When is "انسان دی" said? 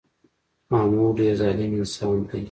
1.79-2.39